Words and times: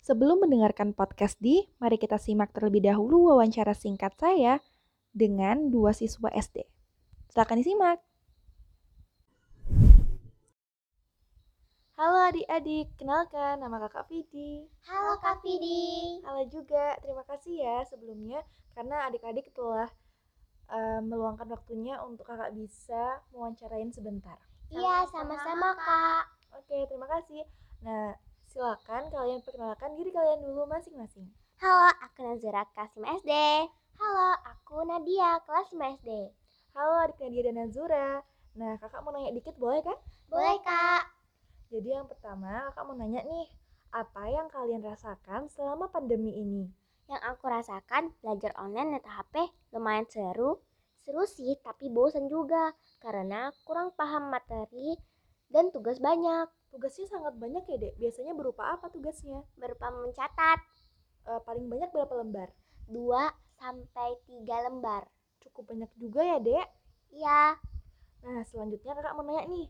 Sebelum 0.00 0.40
mendengarkan 0.40 0.96
podcast 0.96 1.36
di, 1.44 1.60
mari 1.76 2.00
kita 2.00 2.16
simak 2.16 2.56
terlebih 2.56 2.80
dahulu 2.80 3.36
wawancara 3.36 3.76
singkat 3.76 4.16
saya 4.16 4.64
dengan 5.12 5.68
dua 5.68 5.92
siswa 5.92 6.32
SD. 6.32 6.64
Silakan 7.28 7.60
disimak. 7.60 8.00
Halo 12.00 12.32
adik-adik, 12.32 12.96
kenalkan 12.96 13.60
nama 13.60 13.76
kakak 13.76 14.08
Vidi. 14.08 14.64
Halo 14.88 15.20
Kak 15.20 15.44
Vidi. 15.44 16.16
Halo 16.24 16.48
juga, 16.48 16.96
terima 17.04 17.20
kasih 17.28 17.60
ya 17.60 17.84
sebelumnya 17.84 18.40
karena 18.72 19.04
adik-adik 19.04 19.52
telah 19.52 19.92
uh, 20.72 21.04
meluangkan 21.04 21.44
waktunya 21.52 22.00
untuk 22.00 22.24
kakak 22.24 22.56
bisa 22.56 23.20
mewawancarain 23.36 23.92
sebentar. 23.92 24.40
Iya, 24.72 25.04
sama-sama 25.12 25.76
Kak. 25.76 26.24
Oke, 26.56 26.88
terima 26.88 27.04
kasih. 27.04 27.44
Nah, 27.84 28.16
silakan 28.50 29.06
kalian 29.14 29.38
perkenalkan 29.46 29.94
diri 29.94 30.10
kalian 30.10 30.42
dulu 30.42 30.66
masing-masing. 30.66 31.22
Halo, 31.62 31.86
aku 32.02 32.26
Nazira 32.26 32.66
Kasim 32.74 33.06
SD. 33.06 33.30
Halo, 33.94 34.30
aku 34.42 34.82
Nadia 34.82 35.38
kelas 35.46 35.70
5 35.70 36.02
SD. 36.02 36.10
Halo 36.74 36.94
adik 37.06 37.22
Nadia 37.22 37.42
dan 37.46 37.54
Nazura. 37.62 38.08
Nah, 38.58 38.74
kakak 38.82 39.06
mau 39.06 39.14
nanya 39.14 39.30
dikit 39.30 39.54
boleh 39.54 39.86
kan? 39.86 39.94
Boleh 40.26 40.58
Kak. 40.66 41.14
Jadi 41.70 41.94
yang 41.94 42.10
pertama, 42.10 42.66
kakak 42.74 42.90
mau 42.90 42.98
nanya 42.98 43.22
nih, 43.22 43.46
apa 43.94 44.22
yang 44.26 44.50
kalian 44.50 44.82
rasakan 44.82 45.46
selama 45.46 45.86
pandemi 45.94 46.34
ini? 46.34 46.66
Yang 47.06 47.22
aku 47.30 47.46
rasakan 47.46 48.10
belajar 48.18 48.50
online 48.58 48.98
net 48.98 49.06
HP 49.06 49.46
lumayan 49.70 50.10
seru. 50.10 50.58
Seru 51.06 51.22
sih, 51.22 51.54
tapi 51.62 51.86
bosan 51.86 52.26
juga 52.26 52.74
karena 52.98 53.54
kurang 53.62 53.94
paham 53.94 54.26
materi 54.34 54.98
dan 55.54 55.70
tugas 55.70 56.02
banyak. 56.02 56.50
Tugasnya 56.70 57.06
sangat 57.10 57.34
banyak 57.34 57.66
ya, 57.66 57.76
Dek? 57.82 57.94
Biasanya 57.98 58.32
berupa 58.38 58.70
apa 58.70 58.86
tugasnya? 58.88 59.42
Berupa 59.58 59.90
mencatat. 59.90 60.58
E, 61.26 61.30
paling 61.42 61.66
banyak 61.66 61.90
berapa 61.90 62.14
lembar? 62.22 62.48
2 62.86 63.26
sampai 63.58 64.18
3 64.26 64.66
lembar. 64.70 65.10
Cukup 65.42 65.74
banyak 65.74 65.90
juga 65.98 66.22
ya, 66.22 66.38
Dek? 66.38 66.68
Iya. 67.10 67.58
Nah, 68.22 68.40
selanjutnya 68.46 68.94
kakak 68.94 69.14
mau 69.18 69.26
nanya 69.26 69.50
nih. 69.50 69.66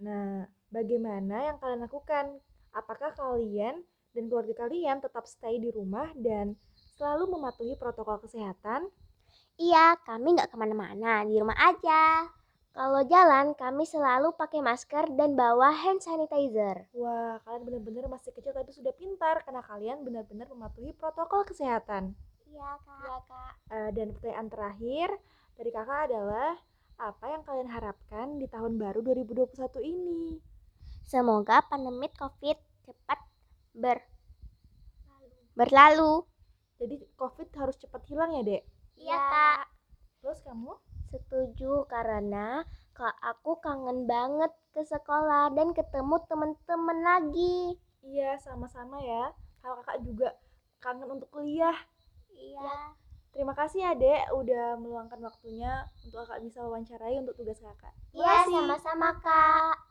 Nah, 0.00 0.48
bagaimana 0.72 1.52
yang 1.52 1.56
kalian 1.60 1.84
lakukan? 1.84 2.40
Apakah 2.72 3.12
kalian 3.12 3.84
dan 4.16 4.24
keluarga 4.26 4.64
kalian 4.66 5.04
tetap 5.04 5.28
stay 5.28 5.60
di 5.60 5.68
rumah 5.68 6.08
dan 6.16 6.56
selalu 6.96 7.36
mematuhi 7.36 7.76
protokol 7.76 8.16
kesehatan? 8.24 8.88
Iya, 9.60 10.00
kami 10.08 10.40
nggak 10.40 10.50
ke 10.50 10.56
mana-mana, 10.56 11.20
di 11.28 11.36
rumah 11.36 11.58
aja. 11.60 12.32
Kalau 12.70 13.02
jalan, 13.02 13.58
kami 13.58 13.82
selalu 13.82 14.30
pakai 14.38 14.62
masker 14.62 15.10
dan 15.18 15.34
bawa 15.34 15.74
hand 15.74 16.06
sanitizer. 16.06 16.86
Wah, 16.94 17.42
kalian 17.42 17.66
benar-benar 17.66 18.06
masih 18.06 18.30
kecil 18.30 18.54
tapi 18.54 18.70
sudah 18.70 18.94
pintar 18.94 19.42
karena 19.42 19.58
kalian 19.66 20.06
benar-benar 20.06 20.46
mematuhi 20.46 20.94
protokol 20.94 21.42
kesehatan. 21.42 22.14
Iya, 22.46 22.70
Kak. 22.86 23.02
Iya, 23.02 23.18
Kak. 23.26 23.52
Uh, 23.74 23.90
dan 23.90 24.06
pertanyaan 24.14 24.48
terakhir 24.48 25.08
dari 25.58 25.70
kakak 25.74 26.00
adalah, 26.10 26.50
apa 27.00 27.24
yang 27.32 27.42
kalian 27.42 27.70
harapkan 27.74 28.26
di 28.38 28.46
tahun 28.46 28.78
baru 28.78 29.02
2021 29.02 29.50
ini? 29.82 30.38
Semoga 31.02 31.66
pandemi 31.66 32.06
COVID 32.14 32.58
cepat 32.86 33.20
ber 33.74 33.98
berlalu. 35.58 36.22
Jadi 36.78 37.02
COVID 37.18 37.48
harus 37.58 37.76
cepat 37.82 38.06
hilang 38.06 38.30
ya, 38.38 38.42
Dek? 38.46 38.62
Iya, 38.94 39.18
Kak. 39.18 39.62
Terus 40.22 40.38
kamu? 40.46 40.89
Setuju 41.10 41.90
karena 41.90 42.62
Kak 42.94 43.18
aku 43.18 43.58
kangen 43.58 44.06
banget 44.06 44.54
ke 44.70 44.86
sekolah 44.86 45.50
dan 45.58 45.74
ketemu 45.74 46.22
teman-teman 46.30 46.98
lagi. 47.02 47.74
Iya, 48.06 48.38
sama-sama 48.38 49.02
ya. 49.02 49.34
Kalau 49.58 49.82
Kakak 49.82 50.06
juga 50.06 50.28
kangen 50.78 51.18
untuk 51.18 51.28
kuliah. 51.34 51.74
Iya. 52.30 52.94
Terima 53.30 53.54
kasih 53.54 53.86
ya, 53.86 53.92
Dek, 53.94 54.34
udah 54.34 54.78
meluangkan 54.78 55.18
waktunya 55.22 55.86
untuk 56.06 56.22
Kakak 56.22 56.42
bisa 56.46 56.62
wawancarai 56.62 57.18
untuk 57.18 57.34
tugas 57.38 57.58
Kakak. 57.58 57.94
Iya, 58.14 58.46
sama-sama, 58.46 59.18
Kak. 59.18 59.89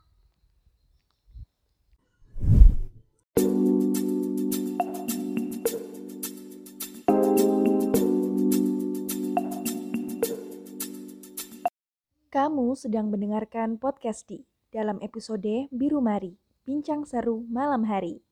Kamu 12.30 12.78
sedang 12.78 13.10
mendengarkan 13.10 13.74
podcast 13.74 14.22
di 14.30 14.46
dalam 14.70 15.02
episode 15.02 15.66
Biru 15.74 15.98
Mari, 15.98 16.38
Bincang 16.62 17.02
Seru 17.02 17.42
Malam 17.50 17.82
Hari. 17.90 18.22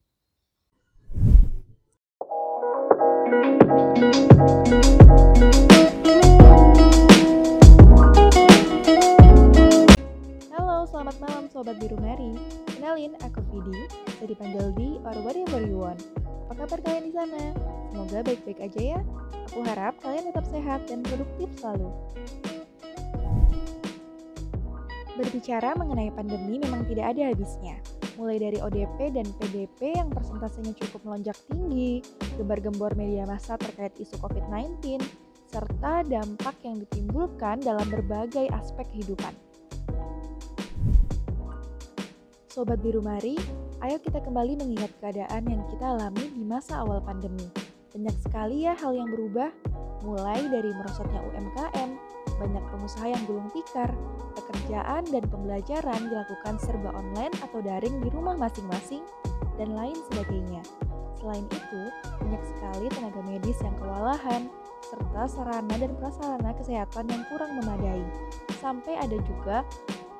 Halo, 10.55 10.87
selamat 10.87 11.19
malam 11.19 11.51
Sobat 11.51 11.83
Biru 11.83 11.99
Mari. 11.99 12.39
Kenalin, 12.79 13.19
aku 13.27 13.43
Vidi, 13.51 13.83
bisa 14.07 14.31
dipanggil 14.31 14.71
di 14.79 14.95
or 15.03 15.19
whatever 15.27 15.59
you 15.59 15.83
want. 15.83 15.99
Apa 16.47 16.71
kabar 16.71 16.79
kalian 16.87 17.11
di 17.11 17.13
sana? 17.19 17.51
Semoga 17.91 18.23
baik-baik 18.23 18.63
aja 18.63 18.95
ya. 18.95 19.01
Aku 19.51 19.67
harap 19.67 19.99
kalian 19.99 20.31
tetap 20.31 20.47
sehat 20.47 20.87
dan 20.87 21.03
produktif 21.03 21.51
selalu. 21.59 21.91
Berbicara 25.19 25.75
mengenai 25.75 26.15
pandemi 26.15 26.63
memang 26.63 26.87
tidak 26.87 27.11
ada 27.11 27.35
habisnya. 27.35 27.75
Mulai 28.23 28.39
dari 28.39 28.59
ODP 28.63 29.11
dan 29.11 29.27
PDP 29.43 29.99
yang 29.99 30.15
persentasenya 30.15 30.71
cukup 30.79 31.03
melonjak 31.03 31.35
tinggi, 31.51 32.07
gembar-gembor 32.39 32.95
media 32.95 33.27
massa 33.27 33.59
terkait 33.59 33.91
isu 33.99 34.15
COVID-19, 34.23 35.03
serta 35.51 36.07
dampak 36.07 36.55
yang 36.63 36.79
ditimbulkan 36.87 37.59
dalam 37.59 37.83
berbagai 37.91 38.47
aspek 38.55 38.87
kehidupan. 38.95 39.35
Sobat 42.47 42.79
Biru 42.79 43.03
Mari, 43.03 43.35
ayo 43.83 43.99
kita 43.99 44.23
kembali 44.23 44.55
mengingat 44.55 44.95
keadaan 45.03 45.51
yang 45.51 45.67
kita 45.67 45.99
alami 45.99 46.31
di 46.31 46.47
masa 46.47 46.87
awal 46.87 47.03
pandemi. 47.03 47.51
Banyak 47.91 48.17
sekali 48.23 48.71
ya 48.71 48.79
hal 48.79 48.95
yang 48.95 49.11
berubah, 49.11 49.51
mulai 50.07 50.47
dari 50.47 50.71
merosotnya 50.79 51.27
UMKM, 51.27 52.08
banyak 52.39 52.65
pengusaha 52.71 53.07
yang 53.11 53.23
gulung 53.27 53.51
tikar, 53.51 53.91
pekerjaan 54.39 55.03
dan 55.11 55.25
pembelajaran 55.27 56.01
dilakukan 56.07 56.55
serba 56.63 56.95
online 56.95 57.35
atau 57.43 57.59
daring 57.59 57.99
di 58.01 58.09
rumah 58.15 58.39
masing-masing, 58.39 59.03
dan 59.59 59.75
lain 59.75 59.99
sebagainya. 60.09 60.63
Selain 61.19 61.45
itu, 61.51 61.83
banyak 62.23 62.43
sekali 62.47 62.87
tenaga 62.95 63.21
medis 63.27 63.59
yang 63.59 63.75
kewalahan, 63.83 64.47
serta 64.87 65.23
sarana 65.27 65.75
dan 65.75 65.93
prasarana 65.99 66.55
kesehatan 66.55 67.11
yang 67.11 67.23
kurang 67.27 67.59
memadai. 67.59 68.07
Sampai 68.63 68.95
ada 68.95 69.19
juga 69.27 69.67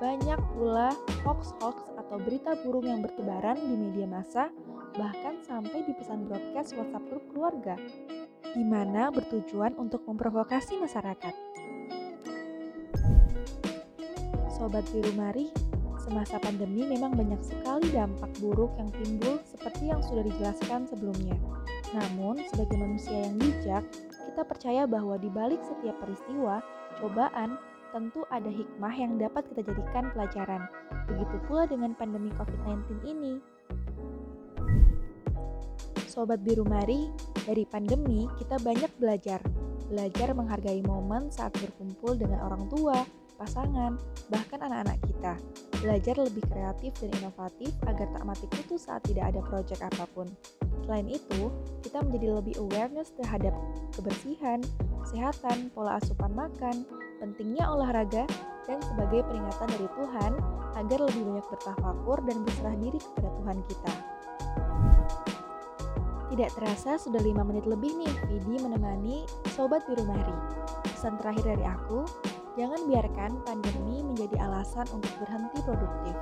banyak 0.03 0.39
pula 0.55 0.95
hoax-hoax 1.23 1.95
atau 1.99 2.17
berita 2.23 2.59
burung 2.67 2.87
yang 2.87 3.01
bertebaran 3.03 3.59
di 3.59 3.75
media 3.79 4.07
massa, 4.11 4.51
bahkan 4.99 5.39
sampai 5.47 5.87
di 5.87 5.95
pesan 5.95 6.27
broadcast 6.27 6.75
WhatsApp 6.75 7.07
grup 7.11 7.25
keluarga, 7.31 7.75
di 8.55 8.63
mana 8.67 9.11
bertujuan 9.15 9.79
untuk 9.79 10.03
memprovokasi 10.07 10.79
masyarakat. 10.83 11.48
Sobat 14.59 14.83
Biru 14.91 15.15
Mari, 15.15 15.55
semasa 16.03 16.35
pandemi 16.43 16.83
memang 16.83 17.15
banyak 17.15 17.39
sekali 17.47 17.95
dampak 17.95 18.27
buruk 18.43 18.75
yang 18.75 18.91
timbul 18.91 19.39
seperti 19.47 19.87
yang 19.87 20.03
sudah 20.03 20.27
dijelaskan 20.27 20.83
sebelumnya. 20.83 21.39
Namun, 21.95 22.43
sebagai 22.51 22.75
manusia 22.75 23.23
yang 23.23 23.39
bijak, 23.39 23.87
kita 24.11 24.43
percaya 24.43 24.83
bahwa 24.91 25.15
di 25.15 25.31
balik 25.31 25.63
setiap 25.63 25.95
peristiwa, 26.03 26.59
cobaan, 26.99 27.55
tentu 27.95 28.27
ada 28.35 28.51
hikmah 28.51 28.95
yang 28.99 29.15
dapat 29.15 29.47
kita 29.47 29.63
jadikan 29.63 30.11
pelajaran. 30.11 30.67
Begitu 31.07 31.37
pula 31.47 31.71
dengan 31.71 31.95
pandemi 31.95 32.35
COVID-19 32.35 33.07
ini. 33.07 33.39
Sobat 36.11 36.43
Biru 36.43 36.67
Mari, 36.67 37.07
dari 37.47 37.63
pandemi 37.63 38.27
kita 38.43 38.59
banyak 38.59 38.91
belajar. 38.99 39.39
Belajar 39.87 40.35
menghargai 40.35 40.83
momen 40.83 41.31
saat 41.31 41.55
berkumpul 41.63 42.19
dengan 42.19 42.43
orang 42.43 42.67
tua, 42.67 43.07
pasangan, 43.39 43.95
bahkan 44.29 44.59
anak-anak 44.61 44.99
kita. 45.07 45.35
Belajar 45.79 46.19
lebih 46.19 46.43
kreatif 46.51 46.93
dan 46.99 47.11
inovatif 47.23 47.71
agar 47.87 48.11
tak 48.11 48.25
mati 48.27 48.47
kutu 48.51 48.75
saat 48.75 49.07
tidak 49.07 49.31
ada 49.31 49.41
proyek 49.47 49.79
apa 49.79 50.05
pun. 50.11 50.27
Selain 50.83 51.07
itu, 51.07 51.55
kita 51.87 52.03
menjadi 52.03 52.43
lebih 52.43 52.59
awareness 52.59 53.15
terhadap 53.15 53.55
kebersihan, 53.95 54.59
kesehatan, 55.07 55.71
pola 55.71 56.03
asupan 56.03 56.35
makan, 56.35 56.83
pentingnya 57.23 57.65
olahraga, 57.71 58.27
dan 58.67 58.79
sebagai 58.85 59.25
peringatan 59.25 59.69
dari 59.71 59.89
Tuhan 59.97 60.33
agar 60.77 60.99
lebih 61.09 61.23
banyak 61.25 61.47
bertafakur 61.49 62.19
dan 62.29 62.37
berserah 62.45 62.77
diri 62.77 63.01
kepada 63.01 63.29
Tuhan 63.41 63.59
kita. 63.65 63.95
Tidak 66.29 66.51
terasa 66.61 67.01
sudah 67.01 67.25
5 67.25 67.49
menit 67.49 67.65
lebih 67.65 67.97
nih 67.97 68.13
Vidi 68.29 68.61
menemani 68.61 69.25
Sobat 69.57 69.89
Biru 69.89 70.05
Mari. 70.05 70.37
Pesan 70.85 71.17
terakhir 71.17 71.57
dari 71.57 71.65
aku, 71.65 72.05
Jangan 72.59 72.91
biarkan 72.91 73.33
pandemi 73.47 74.03
menjadi 74.03 74.35
alasan 74.43 74.83
untuk 74.91 75.15
berhenti 75.23 75.63
produktif. 75.63 76.15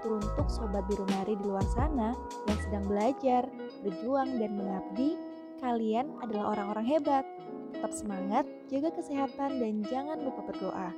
Teruntuk 0.00 0.48
Sobat 0.48 0.88
Biru 0.88 1.04
Mari 1.12 1.36
di 1.36 1.44
luar 1.44 1.64
sana 1.76 2.16
yang 2.48 2.58
sedang 2.64 2.84
belajar, 2.88 3.44
berjuang, 3.84 4.40
dan 4.40 4.56
mengabdi, 4.56 5.20
kalian 5.60 6.08
adalah 6.24 6.56
orang-orang 6.56 6.88
hebat. 6.88 7.24
Tetap 7.76 7.92
semangat, 7.92 8.48
jaga 8.72 8.96
kesehatan, 8.96 9.60
dan 9.60 9.84
jangan 9.84 10.24
lupa 10.24 10.40
berdoa. 10.48 10.88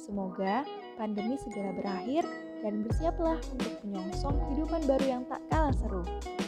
Semoga 0.00 0.64
pandemi 0.96 1.36
segera 1.36 1.76
berakhir 1.76 2.24
dan 2.64 2.80
bersiaplah 2.80 3.36
untuk 3.52 3.76
menyongsong 3.84 4.40
kehidupan 4.48 4.88
baru 4.88 5.20
yang 5.20 5.22
tak 5.28 5.44
kalah 5.52 5.76
seru. 5.76 6.00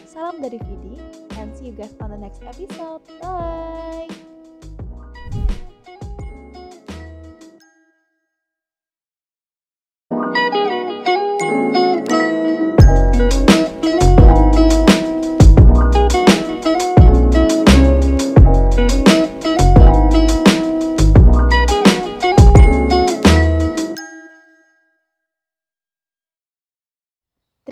Salam 0.09 0.41
dari 0.41 0.56
Vidi, 0.65 0.97
and 1.37 1.53
see 1.53 1.69
you 1.69 1.77
guys 1.77 1.93
on 2.00 2.09
the 2.09 2.17
next 2.17 2.41
episode. 2.41 3.05
Bye! 3.21 4.21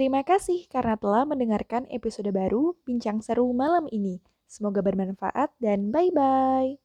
Terima 0.00 0.24
kasih 0.24 0.64
karena 0.72 0.96
telah 0.96 1.28
mendengarkan 1.28 1.84
episode 1.92 2.32
baru 2.32 2.72
Bincang 2.88 3.20
Seru 3.20 3.52
malam 3.52 3.84
ini. 3.92 4.24
Semoga 4.48 4.80
bermanfaat 4.80 5.52
dan 5.60 5.92
bye-bye. 5.92 6.79